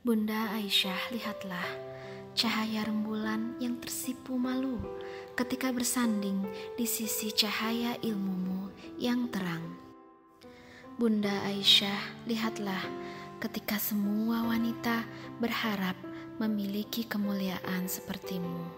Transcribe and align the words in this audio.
Bunda 0.00 0.48
Aisyah, 0.56 1.12
lihatlah 1.12 1.68
cahaya 2.32 2.88
rembulan 2.88 3.52
yang 3.60 3.76
tersipu 3.84 4.32
malu 4.40 4.80
ketika 5.36 5.68
bersanding 5.76 6.40
di 6.72 6.88
sisi 6.88 7.28
cahaya 7.28 8.00
ilmumu 8.00 8.72
yang 8.96 9.28
terang. 9.28 9.60
Bunda 10.96 11.44
Aisyah, 11.44 12.24
lihatlah 12.24 12.80
ketika 13.44 13.76
semua 13.76 14.48
wanita 14.48 15.04
berharap 15.36 16.00
memiliki 16.40 17.04
kemuliaan 17.04 17.84
sepertimu, 17.84 18.72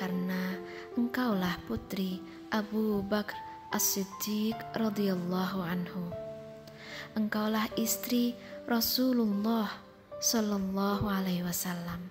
karena 0.00 0.56
engkaulah 0.96 1.60
putri 1.68 2.24
Abu 2.48 3.04
Bakar 3.04 3.36
As-Siddiq 3.68 4.56
radhiyallahu 4.72 5.60
anhu. 5.60 6.08
Engkaulah 7.20 7.68
istri 7.76 8.32
Rasulullah 8.64 9.87
sallallahu 10.18 11.06
alaihi 11.06 11.46
wasallam. 11.46 12.10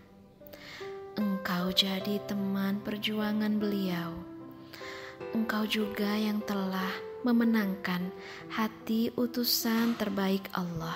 Engkau 1.20 1.76
jadi 1.76 2.24
teman 2.24 2.80
perjuangan 2.80 3.60
beliau. 3.60 4.16
Engkau 5.36 5.68
juga 5.68 6.16
yang 6.16 6.40
telah 6.48 6.88
memenangkan 7.28 8.08
hati 8.48 9.12
utusan 9.20 10.00
terbaik 10.00 10.48
Allah. 10.56 10.96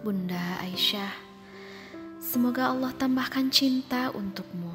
Bunda 0.00 0.64
Aisyah, 0.64 1.12
semoga 2.16 2.72
Allah 2.72 2.96
tambahkan 2.96 3.52
cinta 3.52 4.08
untukmu 4.16 4.72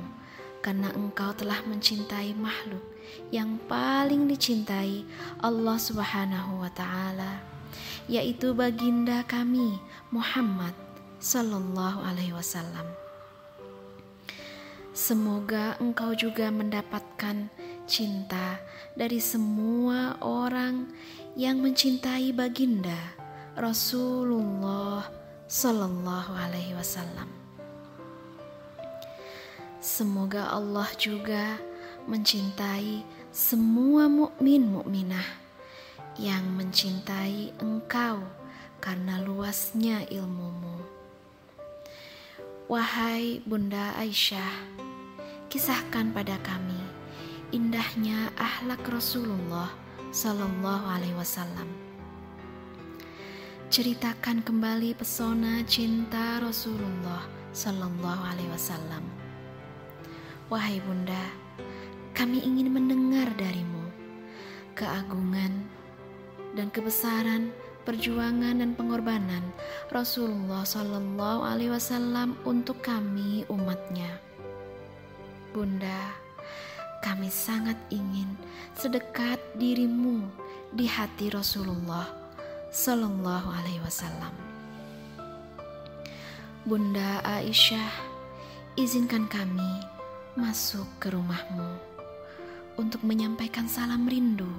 karena 0.62 0.94
engkau 0.94 1.34
telah 1.34 1.66
mencintai 1.66 2.38
makhluk 2.38 2.84
yang 3.34 3.58
paling 3.66 4.30
dicintai 4.30 5.02
Allah 5.42 5.78
Subhanahu 5.82 6.62
wa 6.62 6.70
taala 6.70 7.55
yaitu 8.06 8.54
baginda 8.54 9.26
kami 9.26 9.80
Muhammad 10.14 10.74
sallallahu 11.20 12.04
alaihi 12.06 12.36
wasallam. 12.36 12.86
Semoga 14.96 15.76
engkau 15.84 16.16
juga 16.16 16.48
mendapatkan 16.56 17.52
cinta 17.84 18.58
dari 18.96 19.20
semua 19.20 20.16
orang 20.24 20.88
yang 21.36 21.60
mencintai 21.60 22.32
baginda 22.32 22.96
Rasulullah 23.60 25.04
sallallahu 25.52 26.32
alaihi 26.32 26.72
wasallam. 26.80 27.28
Semoga 29.84 30.50
Allah 30.50 30.88
juga 30.96 31.60
mencintai 32.08 33.04
semua 33.36 34.08
mukmin 34.08 34.64
mukminah 34.64 35.45
yang 36.16 36.48
mencintai 36.56 37.52
engkau 37.60 38.24
karena 38.80 39.20
luasnya 39.20 40.08
ilmumu. 40.08 40.80
Wahai 42.72 43.44
Bunda 43.44 43.92
Aisyah, 44.00 44.80
kisahkan 45.52 46.16
pada 46.16 46.40
kami 46.42 46.80
indahnya 47.54 48.32
ahlak 48.40 48.82
Rasulullah 48.90 49.70
Sallallahu 50.10 50.86
Alaihi 50.88 51.14
Wasallam. 51.20 51.68
Ceritakan 53.68 54.40
kembali 54.40 54.96
pesona 54.96 55.62
cinta 55.68 56.40
Rasulullah 56.40 57.28
Sallallahu 57.52 58.24
Alaihi 58.24 58.50
Wasallam. 58.56 59.04
Wahai 60.48 60.80
Bunda, 60.80 61.28
kami 62.16 62.40
ingin 62.40 62.72
mendengar 62.72 63.28
darimu 63.36 63.92
keagungan 64.78 65.65
dan 66.56 66.72
kebesaran 66.72 67.52
perjuangan 67.86 68.58
dan 68.64 68.74
pengorbanan 68.74 69.44
Rasulullah 69.94 70.66
Sallallahu 70.66 71.46
Alaihi 71.46 71.70
Wasallam 71.70 72.40
untuk 72.48 72.82
kami 72.82 73.46
umatnya. 73.52 74.10
Bunda, 75.54 76.16
kami 77.06 77.30
sangat 77.30 77.78
ingin 77.94 78.28
sedekat 78.74 79.38
dirimu 79.56 80.26
di 80.74 80.90
hati 80.90 81.30
Rasulullah 81.30 82.10
Sallallahu 82.74 83.48
Alaihi 83.54 83.84
Wasallam. 83.86 84.34
Bunda 86.66 87.22
Aisyah, 87.22 87.94
izinkan 88.74 89.30
kami 89.30 89.86
masuk 90.34 90.90
ke 90.98 91.14
rumahmu 91.14 91.78
untuk 92.82 93.06
menyampaikan 93.06 93.70
salam 93.70 94.10
rindu 94.10 94.50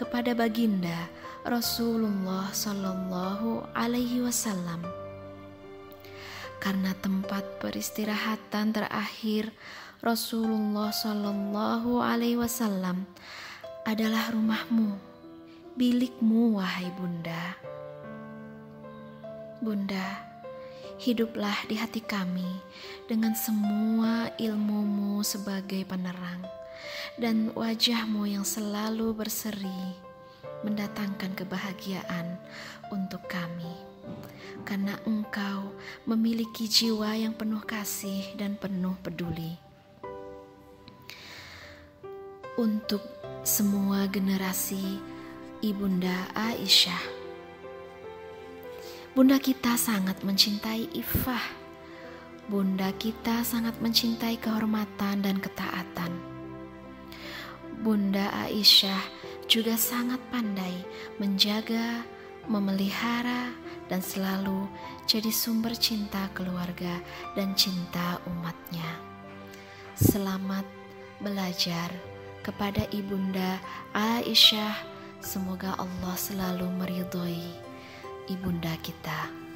kepada 0.00 0.32
baginda 0.32 1.12
Rasulullah 1.44 2.48
Sallallahu 2.56 3.68
Alaihi 3.76 4.24
Wasallam 4.24 4.80
karena 6.56 6.96
tempat 7.04 7.44
peristirahatan 7.60 8.72
terakhir 8.72 9.52
Rasulullah 10.00 10.88
Shallallahu 10.88 12.00
Alaihi 12.00 12.40
Wasallam 12.40 13.04
adalah 13.84 14.32
rumahmu, 14.32 14.96
bilikmu, 15.76 16.56
wahai 16.56 16.88
bunda. 16.96 17.56
Bunda, 19.60 20.20
hiduplah 21.00 21.68
di 21.68 21.76
hati 21.76 22.00
kami 22.00 22.48
dengan 23.04 23.36
semua 23.36 24.32
ilmumu 24.40 25.20
sebagai 25.20 25.84
penerang 25.84 26.59
dan 27.20 27.52
wajahmu 27.52 28.28
yang 28.28 28.46
selalu 28.46 29.12
berseri 29.12 29.96
mendatangkan 30.62 31.32
kebahagiaan 31.36 32.36
untuk 32.92 33.24
kami 33.28 33.72
karena 34.64 34.96
engkau 35.08 35.72
memiliki 36.04 36.68
jiwa 36.68 37.16
yang 37.16 37.32
penuh 37.32 37.62
kasih 37.64 38.36
dan 38.36 38.56
penuh 38.60 38.96
peduli 39.00 39.56
untuk 42.60 43.00
semua 43.40 44.04
generasi 44.04 45.00
Ibunda 45.64 46.28
Aisyah. 46.36 47.20
Bunda 49.16 49.40
kita 49.40 49.80
sangat 49.80 50.20
mencintai 50.20 50.92
Ifah. 50.92 51.44
Bunda 52.52 52.92
kita 53.00 53.40
sangat 53.48 53.80
mencintai 53.80 54.36
kehormatan 54.36 55.24
dan 55.24 55.36
ketaatan. 55.40 56.29
Bunda 57.80 58.28
Aisyah 58.44 59.00
juga 59.48 59.72
sangat 59.72 60.20
pandai 60.28 60.84
menjaga, 61.16 62.04
memelihara, 62.44 63.56
dan 63.88 64.04
selalu 64.04 64.68
jadi 65.08 65.32
sumber 65.32 65.72
cinta 65.72 66.28
keluarga 66.36 67.00
dan 67.32 67.56
cinta 67.56 68.20
umatnya. 68.28 68.84
Selamat 69.96 70.68
belajar 71.24 71.88
kepada 72.44 72.84
Ibunda 72.92 73.56
Aisyah, 73.96 74.76
semoga 75.24 75.72
Allah 75.80 76.16
selalu 76.20 76.68
meridhoi 76.84 77.48
Ibunda 78.28 78.76
kita. 78.84 79.49